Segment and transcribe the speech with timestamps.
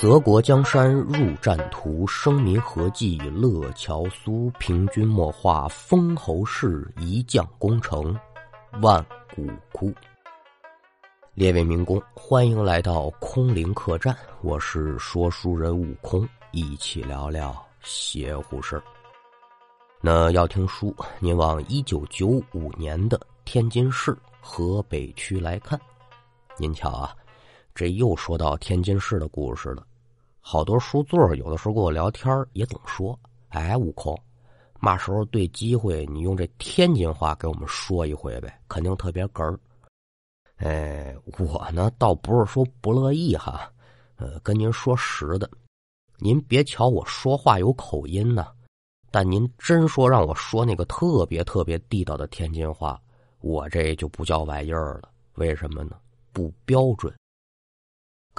[0.00, 4.50] 泽国江山入战图，生民何计乐乔苏？
[4.58, 8.18] 平君莫话封侯事，一将功成
[8.80, 9.04] 万
[9.36, 9.92] 骨枯。
[11.34, 18.82] 列位民工，欢迎来到空灵客栈，我是说书人悟空，一起聊聊邪乎事儿。
[20.00, 25.78] 那要听书，您往一九九五年的天津市河北区来看。
[26.56, 27.14] 您瞧啊，
[27.74, 29.86] 这又说到天津市的故事了。
[30.40, 33.18] 好多书座有的时候跟我聊天也总说
[33.50, 34.18] ：“哎，悟空，
[34.80, 39.58] 嘛时候对机会，你用这天津话给我们说一回呗，肯定特别哏儿。”
[40.56, 43.70] 哎，我呢倒不是说不乐意哈，
[44.16, 45.48] 呃，跟您说实的，
[46.18, 48.48] 您别瞧我说话有口音呢，
[49.10, 53.00] 但您真说让我说那个特别特别地道的天津话，
[53.40, 55.08] 我这就不叫玩意儿了。
[55.34, 55.96] 为什么呢？
[56.32, 57.14] 不标准。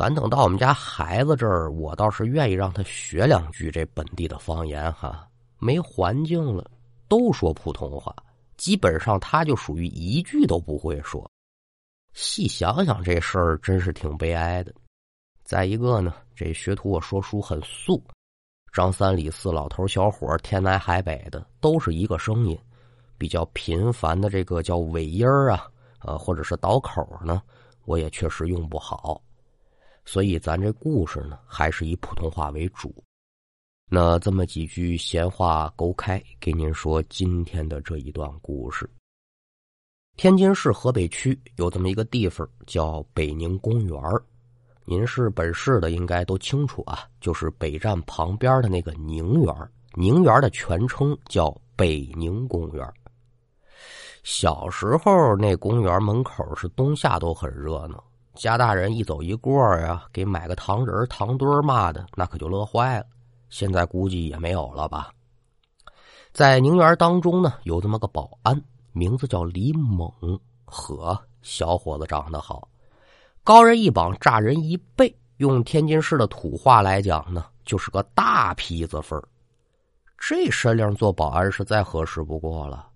[0.02, 5.28] 敢等到我们家孩子这儿，我倒是愿意让他学两句这本地的方言哈。
[5.60, 6.72] 没环境了，
[7.08, 8.16] 都说普通话，
[8.58, 11.30] 基本上他就属于一句都不会说。
[12.14, 14.74] 细想想这事儿，真是挺悲哀的。
[15.44, 18.04] 再一个呢，这学徒我说书很素，
[18.74, 22.58] 张三李四老头小伙天南海北的都是一个声音，
[23.20, 27.40] 比较频繁的这个叫尾音儿啊，呃，或者是倒口呢，
[27.86, 29.22] 我也确实用不好。
[30.06, 32.94] 所以，咱这故事呢，还是以普通话为主。
[33.90, 38.90] 那这么几句闲话勾开，给您说今天的这一段故事。
[40.18, 44.02] 天津市河北区有这么一个地方，叫北宁公园
[44.86, 49.54] 您是本市的，应该都清楚啊，就是北站旁边的那个宁园。
[49.94, 52.94] 宁园的全称叫北宁公园。
[54.24, 58.04] 小时候，那公园门口是冬夏都很热闹。
[58.34, 63.06] 家大人一走一过呀，给买个糖人、糖墩儿嘛的，那可就乐坏了。
[63.50, 65.12] 现在估计也没有了吧。
[66.32, 68.60] 在宁园当中呢，有这么个保安，
[68.94, 70.10] 名字叫李猛。
[70.66, 72.66] 呵，小伙子长得好，
[73.44, 75.14] 高人一膀，炸人一倍。
[75.38, 79.28] 用天津市的土话来讲呢，就是个大坯子份儿。
[80.18, 82.88] 这身量做保安是再合适不过了。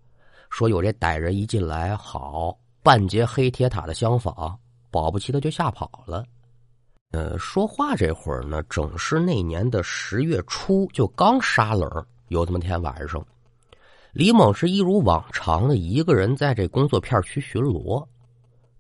[0.50, 4.58] 说有这歹人一进来，好半截黑铁塔的厢房。
[4.96, 6.24] 保不齐他就吓跑了。
[7.12, 11.90] 呃，说话这会儿呢，正是那年的十月初，就刚杀冷。
[12.30, 13.26] 有这么天晚上，
[14.14, 18.06] 李猛是一如往常的一个人在这工作片区巡逻。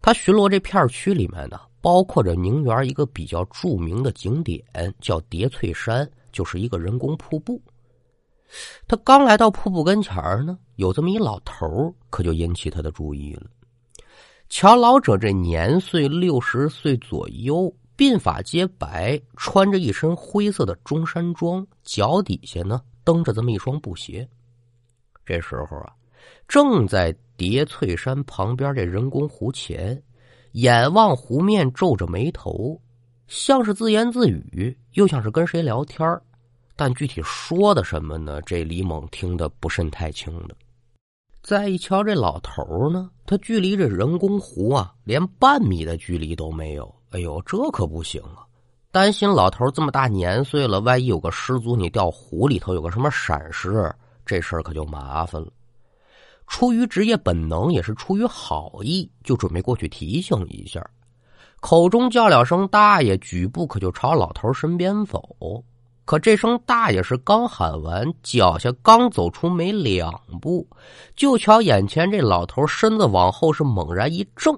[0.02, 4.64] 他巡逻这片区里面呢，包括着宁园一个比较著名的景点，
[5.02, 7.62] 叫叠翠山，就是一个人工瀑布。
[8.88, 10.16] 他刚来到瀑布跟前
[10.46, 13.48] 呢，有这么一老头可就引起他的注意了。
[14.58, 24.26] 乔老者这年岁六十岁左右，鬓发皆白，穿着一身灰色的中山装，脚底下呢蹬着这么一双布鞋。
[25.26, 25.92] 这时候啊，
[26.48, 30.02] 正在叠翠山旁边这人工湖前，
[30.54, 32.82] 眼望湖面，皱着眉头，
[33.28, 36.10] 像是自言自语，又像是跟谁聊天
[36.78, 38.42] 但具体说的什么呢？
[38.44, 40.56] 这李猛听得不甚太清的。
[41.45, 46.91] 再一瞧这老头呢，他距离这人工湖啊，连半米的距离都没有。
[47.11, 48.41] 哎呦，这可不行啊！
[48.91, 53.94] 担心老头这么大年岁了，万一有个失足，你掉湖里头有个什么闪失，
[54.25, 55.47] 这事儿可就麻烦了。
[56.47, 60.83] 出于职业本能，也是出于好意，就准备过去提醒一下。
[61.59, 65.23] 口中叫了声“大爷”，举步可就朝老头身边走。
[66.06, 70.66] 可这声大爷是刚喊完，脚下刚走出没两步，
[71.16, 74.56] 就瞧眼前这老头身子往后是猛然一正，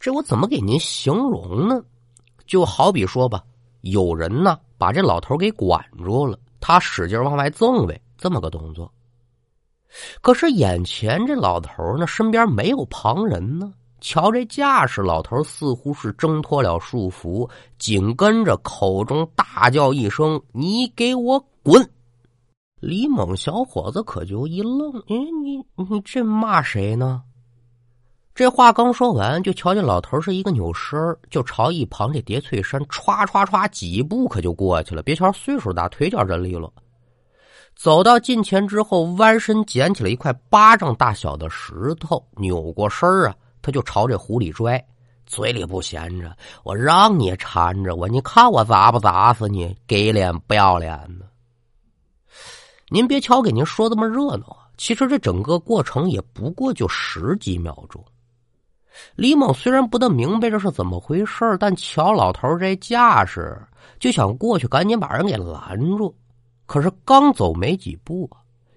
[0.00, 1.82] 这我怎么给您形容呢？
[2.46, 3.44] 就好比说吧，
[3.82, 8.90] 有人呢把这老头给管住了，他使劲往外赠呗，这么个动作。
[10.22, 13.70] 可是眼前这老头呢，身边没有旁人呢。
[14.00, 17.48] 瞧这架势，老头似乎是挣脱了束缚，
[17.78, 21.90] 紧跟着口中大叫一声：“你给我滚！”
[22.80, 27.22] 李猛小伙子可就一愣：“哎，你你这骂谁呢？”
[28.34, 30.96] 这话刚说完，就瞧见老头是一个扭身
[31.28, 35.02] 就朝一旁这叠翠山歘歘歘几步可就过去了。
[35.02, 36.72] 别瞧岁数大，腿脚真利落。
[37.74, 43.34] 走到近前之后，弯身捡起了一块巴掌大小的石头，扭过身啊。
[43.68, 44.82] 他就朝这湖里拽，
[45.26, 49.76] 嘴里不闲着，我让你缠着我，你看我砸不砸死你？
[49.86, 51.26] 给脸不要脸呢？
[52.88, 58.02] 您别瞧给您说这么热闹啊，其实这整个过程也不过就十几秒钟。
[59.16, 63.54] 李猛虽然不大明白这是怎么回事但瞧老头这架势，
[64.00, 66.16] 就想过去赶紧把人给拦住。
[66.64, 68.30] 可是刚走没几步，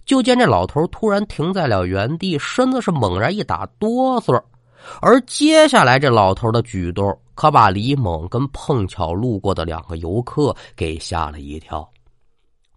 [0.04, 4.38] 就见这老头突然停在了原地，身子是猛然一打哆嗦。
[5.02, 11.90] 而接下来这老头的举动，可把李猛跟碰巧路过的两个游客给吓了一跳。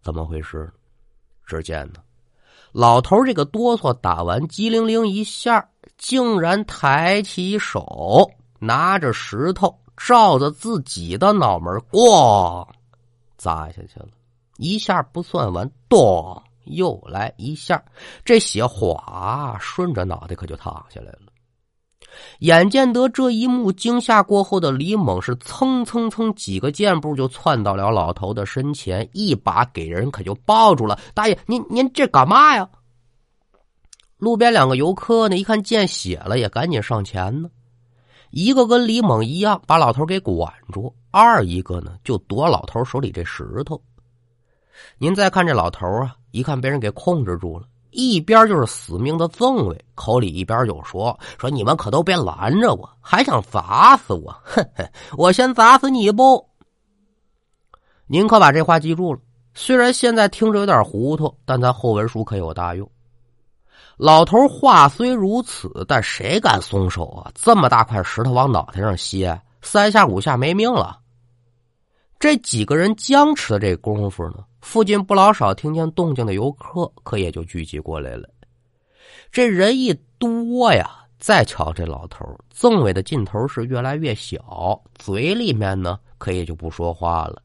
[0.02, 0.70] 怎么回事？
[1.46, 1.94] 只见呢，
[2.72, 5.68] 老头这个哆嗦打完，机灵灵一下，
[5.98, 12.66] 竟然抬起手，拿着石头照着自己的脑门咣
[13.36, 14.08] 砸下去了。
[14.56, 17.82] 一下不算完，咚，又来一下，
[18.24, 21.33] 这血哗顺着脑袋可就淌下来了。
[22.40, 30.98] 眼见得这一幕惊吓过后的李猛是蹭蹭蹭几个箭步就窜到了老头的身前，一把给人可就抱住了。
[31.14, 32.68] 大爷，您您这干嘛呀？
[34.18, 37.50] 路边两个游客呢，一看见血了，也赶紧上前呢。
[38.30, 43.80] 一个跟李猛一样，把老头给管住；二一个呢，就夺老头手里这石头。
[44.98, 54.34] 您再看这老头啊，一看被人给控制住了，一边就是死命的赠位，口里一边就说：“说你们可都别拦着我，还想砸死我？
[54.42, 54.84] 哼哼，
[55.16, 56.44] 我先砸死你不？”
[58.06, 59.20] 您可把这话记住了。
[59.54, 62.90] 虽然现在听着有点糊涂，但咱后文书可有大用。
[63.96, 67.30] 老头话虽如此，但谁敢松手啊？
[67.34, 70.98] 这么大块石头往脑袋上卸，三下五下没命了。
[72.24, 78.26] 这几个人僵持的这功夫呢，附近不老少听见动静的游客可也就聚集过来了。
[79.30, 87.42] 这人一多呀，再瞧这老头，锃尾的劲头是越来越小，嘴里面呢可也就不说话了。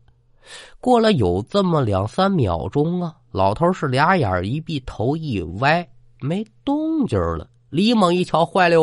[0.80, 5.86] 过了有这么两三秒钟啊，老头是俩眼一闭，头一歪，
[6.22, 7.50] 没动静了。
[7.70, 8.80] 李猛一瞧，坏了，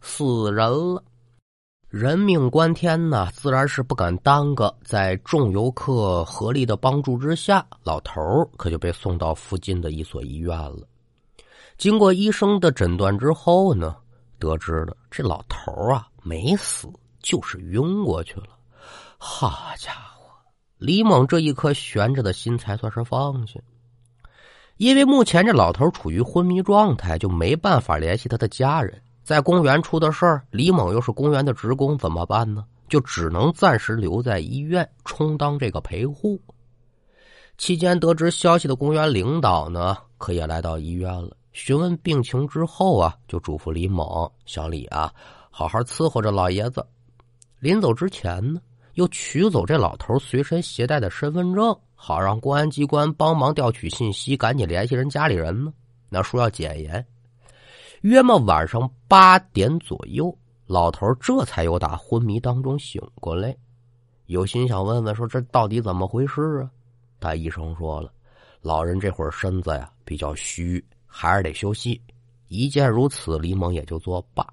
[0.00, 1.02] 死人了。
[1.96, 4.76] 人命关天呐，自然是不敢耽搁。
[4.84, 8.22] 在众游客合力的帮助之下，老头
[8.58, 10.86] 可就被送到附近的一所医院了。
[11.78, 13.96] 经过医生的诊断之后呢，
[14.38, 16.86] 得知了这老头啊没死，
[17.22, 18.48] 就是晕过去了。
[19.16, 20.30] 好家伙，
[20.76, 23.58] 李猛这一颗悬着的心才算是放下。
[24.76, 29.00] 因为目前这老头处于昏迷状态，就没办法联系他的家人。
[29.26, 32.64] 在公园出的事儿，李猛又是公园的职工，怎么办呢？
[32.88, 36.40] 就只能暂时留在医院，充当这个陪护。
[37.58, 45.12] 期间得知消息的公园领导呢，可也来到医院了，询问病情之后啊，就嘱咐李猛：“小李啊，
[45.50, 46.86] 好好伺候着老爷子。”
[47.58, 48.60] 临走之前呢，
[48.94, 55.72] 又取走这老头随身携带的身份证，好让公安机关帮忙调取信息，赶紧联系人家里人呢。
[56.08, 57.04] 那说要检验。
[58.06, 60.32] 约么晚上八点左右，
[60.64, 63.52] 老头这才又打昏迷当中醒过来，
[64.26, 66.70] 有心想问问说这到底怎么回事啊？
[67.18, 68.12] 但医生说了，
[68.60, 72.00] 老人这会儿身子呀比较虚，还是得休息。
[72.46, 74.46] 一见如此，李猛也就作罢。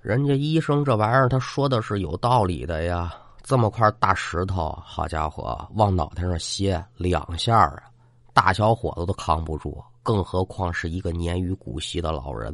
[0.00, 7.84] 人家医生这玩意儿他说的是有道理的呀，这么块大石头，好家伙，往脑袋上歇两下啊，
[8.32, 12.52] 大小伙子都扛不住，更何况是一个年逾古稀的老人。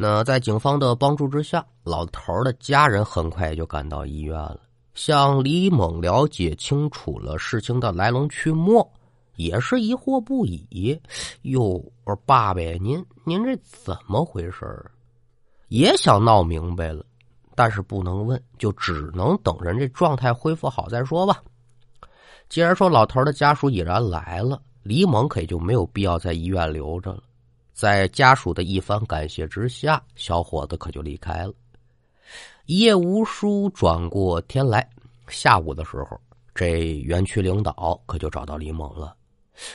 [0.00, 4.60] 那在警方的帮助之下，老头的家人很快就赶到医院了，
[4.94, 8.88] 向李猛了解清楚了事情的来龙去脉，
[9.34, 10.96] 也是疑惑不已。
[11.42, 11.62] 哟，
[12.04, 14.64] 我说爸爸，您您这怎么回事
[15.66, 17.04] 也想闹明白了，
[17.56, 21.42] 但是不能问，就只能等人这状态恢复好再说吧。
[22.48, 27.22] 既然说老头的家属已然来了，李猛可也就没有必要在医院留着了。
[27.78, 31.54] 在家属的一番感谢之下，小伙子可就离开了。
[32.66, 34.84] 一夜无书，转过天来，
[35.28, 36.20] 下午的时候，
[36.56, 39.14] 这园区领导可就找到李猛了，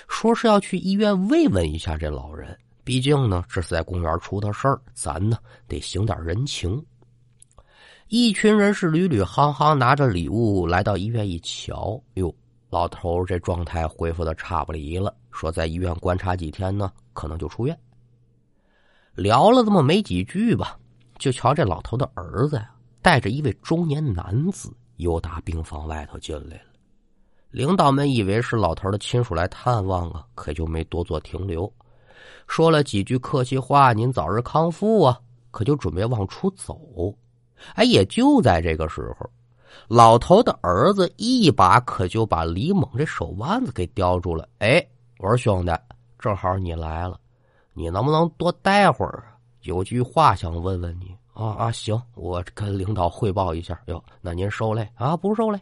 [0.09, 2.59] 说是要去医院慰问一下这老人。
[2.83, 5.37] 毕竟呢，这是在公园出的事儿，咱呢
[5.69, 6.85] 得行点人情。
[8.09, 12.35] 一群人是屡屡夯夯拿着礼物来到医院一瞧，哟，
[12.69, 17.79] 老头这状态恢复的差不离了，说在医院观察几天呢，可能就出院。
[19.15, 20.77] 聊了这么没几句吧，
[21.19, 26.63] 就瞧这老头的儿子呀，带着一位中年男子又打病房外头进来了。
[27.51, 31.71] 领导们以为是老头的亲属来探望啊，可就没多做停留，
[32.47, 35.19] 说了几句客气话：“您早日康复啊！”
[35.51, 36.79] 可就准备往出走。
[37.75, 39.29] 哎，也就在这个时候，
[39.87, 44.49] 老头的儿子一把可就把李猛这手腕子给叼住了。
[44.57, 44.83] 哎，
[45.19, 45.71] 我说兄弟，
[46.17, 47.19] 正好你来了。
[47.73, 49.25] 你能不能多待会儿？
[49.61, 53.81] 有句话想问问你，啊啊，行，我跟领导汇报一下。
[53.87, 55.15] 哟，那您受累啊？
[55.15, 55.59] 不受累。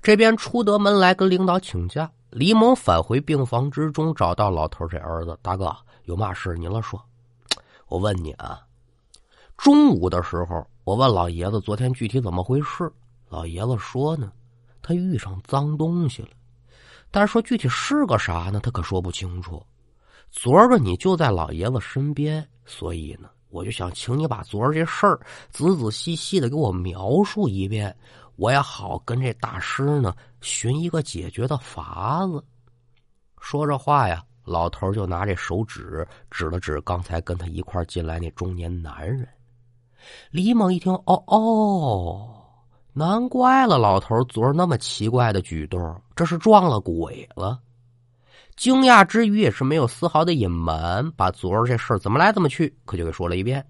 [0.00, 2.10] 这边出得门来跟领导请假。
[2.30, 7.00] 李猛返回病房之中，找到老头这儿子大哥，有嘛事您了说。
[7.88, 8.60] 我问你啊，
[9.56, 12.90] 中午的时候，我问老爷子昨天具体怎么回事，
[13.28, 14.32] 老爷子说呢，
[14.80, 16.28] 他遇上脏东西了，
[17.10, 19.62] 但是说具体是个啥呢，他可说不清楚。
[20.32, 25.20] 昨儿个你就在老爷子身边，所以呢，我就想请你把昨儿这事儿
[25.50, 27.94] 仔仔细细的给我描述一遍，
[28.36, 32.42] 我也好跟这大师呢寻一个解决的法子。
[33.40, 39.28] 说这话呀，老头就拿这手指指了指刚才跟他一块进来那中年男人。
[40.30, 42.28] 李猛一听，哦哦，
[42.94, 47.60] 难怪了，老头昨儿那么奇怪的举动，这是撞了鬼了。
[48.56, 53.64] 惊讶之余，也是没有丝毫的隐瞒，把昨儿这事儿怎么来怎么去，可就给说了一遍。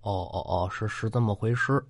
[0.00, 1.84] 哦哦哦，是是这么回事。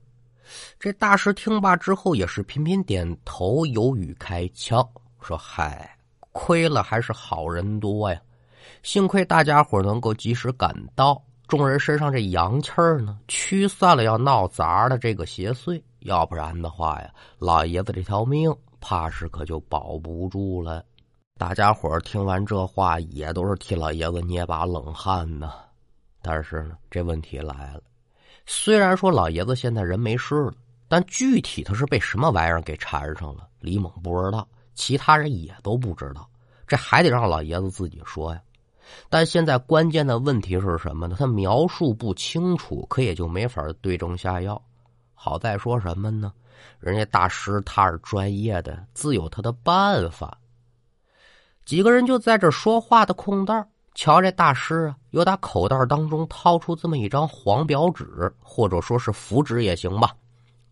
[0.78, 4.86] 这大师听罢之后，也是频频点头，有语开腔
[5.20, 5.96] 说：“嗨，
[6.32, 8.20] 亏了还是好人多呀！
[8.82, 15.80] 幸亏大家伙能够及时赶到，众人身上这阳气儿呢，驱散了要闹砸的这个邪祟。
[16.00, 20.84] 要不然的话呀，老爷子这条命怕是可就保不住了。”
[21.42, 25.54] 大家伙听完这话，也都是替老爷子捏把冷汗呢。
[26.22, 27.80] 但是呢，这问题来了，
[28.46, 30.52] 虽然说老爷子现在人没事了，
[30.86, 34.46] 但具体他是被什么玩意儿给缠上了，李猛不知道，
[34.76, 36.30] 其他人也都不知道，
[36.64, 38.40] 这还得让老爷子自己说呀。
[39.10, 41.16] 但现在关键的问题是什么呢？
[41.18, 44.62] 他描述不清楚，可也就没法对症下药。
[45.12, 46.32] 好在说什么呢？
[46.78, 50.38] 人家大师他是专业的，自有他的办法。
[51.64, 60.14] 几个人就在这说话的空档，瞧这大师啊，又打口袋当中掏出这么一张黄表纸，或者说是符纸也行吧。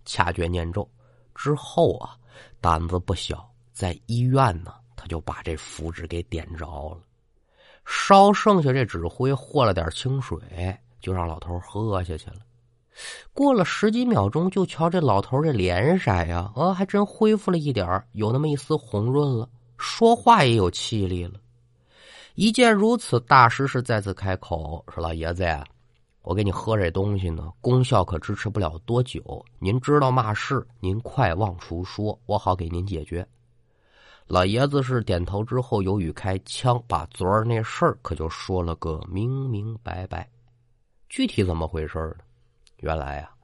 [0.04, 0.88] 掐诀念咒
[1.34, 2.16] 之后啊，
[2.60, 6.98] 胆子不小，在医院呢，他就把这符纸给点着了，
[7.84, 10.38] 烧剩下这纸灰，和了点清水，
[11.00, 12.36] 就让老头喝下去了。
[13.32, 19.48] 过了十几秒钟，就瞧这老头这脸色呀，啊，还真恢复了一点有那么一丝红润了。
[19.80, 21.40] 说话也有气力了。
[22.34, 25.64] 一见如此，大师是再次开口说：“老爷子呀，
[26.22, 29.44] 我给你喝这东西呢，功效可支持不了多久。
[29.58, 30.64] 您知道嘛事？
[30.78, 33.26] 您快往出说，我好给您解决。”
[34.26, 40.28] 老爷子是点头之后，有语开腔，把昨儿那事儿可就说了个明明白白。
[41.08, 42.24] 具体怎么回事呢？
[42.76, 43.34] 原来啊，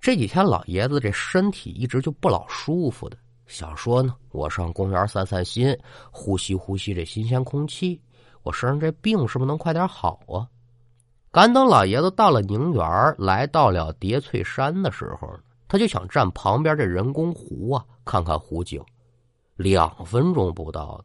[0.00, 3.18] 这几天老爷子这身体一直就不老舒服的。
[3.46, 5.76] 想说呢，我上公园散散心，
[6.10, 8.00] 呼吸呼吸这新鲜空气，
[8.42, 10.48] 我身上这病是不是能快点好啊？
[11.30, 15.28] 赶等老爷子到了宁园，来到了叠翠山的时候
[15.66, 18.78] 他就想站旁边这人工湖啊，看看湖景。
[19.56, 21.02] 两分钟不到，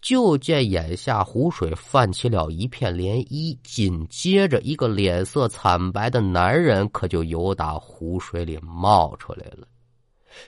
[0.00, 9.67] 就见眼下湖水泛起了一片涟漪，紧接着一个脸色惨白的男人可就由打湖水里冒出来了。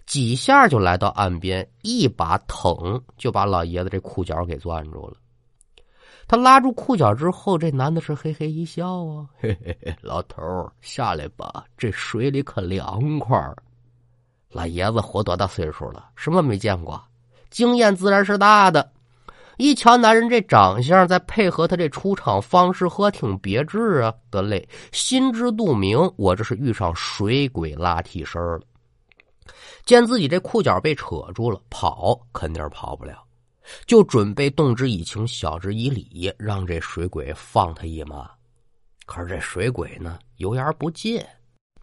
[0.07, 5.15] 几下就来到岸边，一把疼就把老爷子这裤脚给攥住了。
[6.29, 13.37] 他拉住裤脚之后，这男的是嘿嘿一笑啊， 嘿嘿嘿，老头下来吧，这水里可凉快
[14.51, 16.11] 老爷子活多大岁数了？
[16.15, 17.03] 什么没见过？
[17.51, 18.93] 经验自然是大的。
[19.57, 24.15] 一瞧男人这长相，再配合他这出场方式，呵，挺别致啊。
[24.31, 28.61] 得嘞，心知肚明，我这是遇上水鬼拉替身了。
[29.85, 33.23] 见自己这裤脚被扯住了，跑肯定是跑不了，
[33.87, 38.31] 就准备动之以情，晓之以理，让这水鬼放他一马。
[39.07, 41.21] 可是这水鬼呢，油盐不进，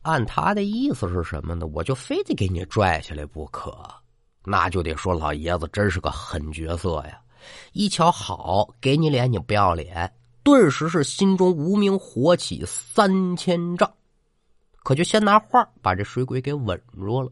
[0.01, 1.67] 按他的意思是什么呢？
[1.67, 3.77] 我就非得给你拽下来不可。
[4.43, 7.19] 那就得说老爷子真是个狠角色呀！
[7.73, 10.09] 一瞧好，给你脸你不要脸，
[10.41, 13.91] 顿时是心中无名火起三千丈，
[14.83, 17.29] 可就先拿话把这水鬼给稳住了。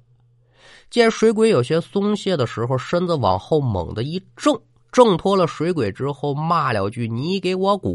[0.89, 4.59] 见水鬼有些松懈的时候，身子往后猛地一挣，
[4.91, 7.93] 挣脱了水鬼之后，骂了句：“你给我滚！”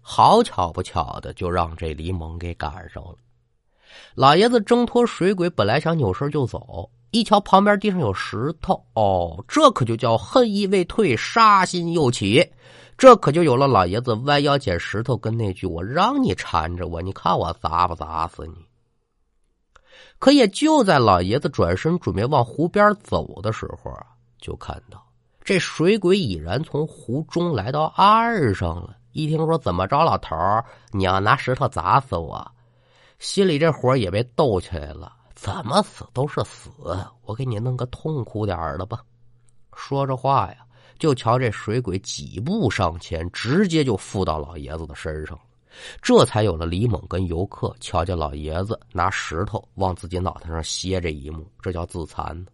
[0.00, 3.14] 好巧不巧的，就让这李猛给赶上了。
[4.14, 12.46] 老爷子挣脱水鬼，本来想扭身就走，一瞧旁边地上有石头，哦，这可就叫恨意未退，杀心又起。
[12.96, 18.54] 这可就有了老爷子弯腰捡石头，跟那句：“我让你缠着我，你看我砸不砸死你。”
[20.18, 24.06] 可也就在老爷子转身准备往湖边走的时候啊，
[24.38, 25.04] 就看到
[25.42, 28.96] 这水鬼已然从湖中来到岸上了。
[29.12, 32.50] 一听说怎么着，老头儿，你要拿石头砸死我，
[33.18, 35.12] 心里这火也被逗起来了。
[35.34, 36.70] 怎么死都是死，
[37.24, 39.00] 我给你弄个痛苦点的吧。
[39.76, 40.56] 说着话呀，
[40.98, 45.38] 就瞧这水鬼几步上前，直接就附到老爷子的身上
[46.00, 52.44] 这才有了李猛跟游客瞧见老爷子拿石头往自己脑袋上歇这一幕，这叫自残。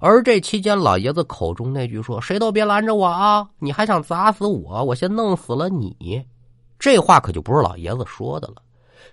[0.00, 3.48] 而这期间，老爷子口中那句说：“谁都别拦着我啊！
[3.58, 4.84] 你还想砸死我？
[4.84, 6.24] 我先弄死了你！”
[6.78, 8.62] 这话可就不是老爷子说的了，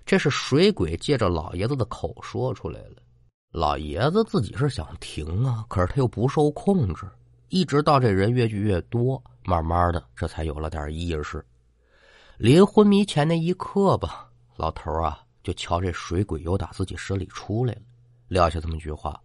[0.05, 2.97] 这是水鬼借着老爷子的口说出来了。
[3.51, 7.07] 老爷子自己是想停啊，可是他又不受控制，
[7.49, 11.43] 一直到这人越聚越多，慢慢的这才有了点意识。
[12.37, 17.81] 临昏迷前那一刻吧，老头啊就瞧这水鬼又打自己身里出来了，
[18.27, 19.17] 撂下这么句话：“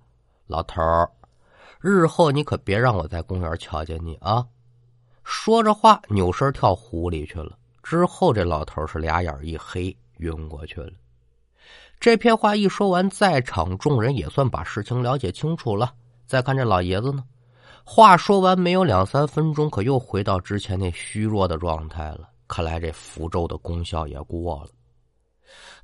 [0.47, 0.81] 老头
[1.81, 4.47] 日后你可别让我在公园瞧见你啊！”
[5.25, 7.59] 说着话，扭身跳湖里去了。
[7.83, 10.93] 之后，这老头是俩眼一黑，晕过去了。
[11.99, 15.93] 这片话一说完，在场众人也算把事情了解清楚了。
[16.27, 17.25] 再看这老爷子呢，
[17.85, 22.30] 话说完没有两三分钟，可又回到之前那虚弱的状态了。
[22.51, 24.71] 看来这符咒的功效也过了。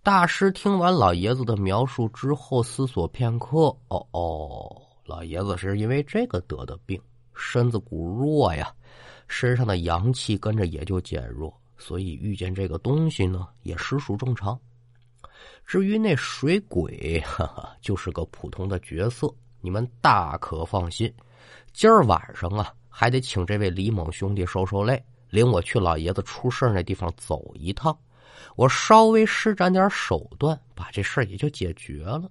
[0.02, 4.82] 大师听完老爷子的描述之后，思索片刻，哦哦。
[5.04, 7.00] 老爷子是因为这个得的病，
[7.36, 8.74] 身子骨弱呀，
[9.28, 14.58] 身上的阳气跟着也就减弱，所以遇见这个东西呢，也实属正常。
[15.64, 21.12] 至于那水鬼，哈哈，就是个普通的角色，你们大可放心。
[21.72, 27.96] 今儿晚上啊，还得请这位李猛兄弟受受累，领我去老爷子出事那地方走一趟，
[28.54, 32.30] 我稍微施展点手段，把这事儿也就解决了。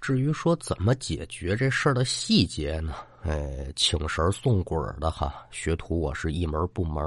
[0.00, 2.94] 至于说怎么解决这事儿的细节呢？
[3.22, 7.02] 哎，请神送鬼的哈，学徒我是一门不门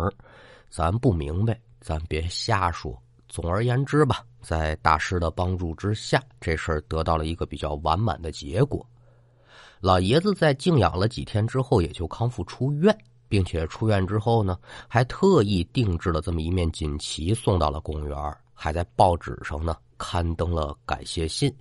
[0.69, 3.01] 咱不明白，咱别瞎说。
[3.29, 8.85] 总而言之吧，在大师的帮助之下，这事儿得到了一个比较完满的结果。
[9.79, 12.97] 老爷子在静养了几天之后，也就康复出院，
[13.29, 18.17] 并且出院之后呢，还特意定制了这么一面锦旗送到了公园，
[18.53, 21.55] 还在报纸上呢刊登了感谢信。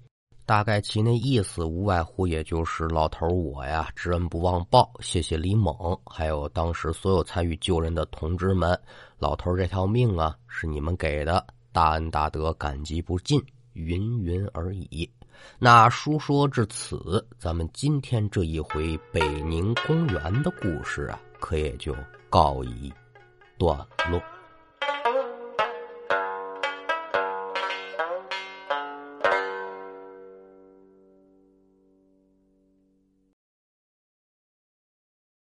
[0.47, 5.77] 大概其那意思，无外乎也就是老头我呀，知恩不忘报，谢谢李猛，
[6.07, 8.81] 还有当时所有参与救人的同志们，
[9.19, 13.39] 老头这条命啊，是你们给的，大恩大德，感激不尽，
[13.75, 15.09] 云云而已。
[15.59, 21.95] 那书说至此，咱们今天这一回北宁公园的故事啊，可也就
[22.29, 22.93] 告一
[23.59, 23.79] 段
[24.11, 24.21] 落。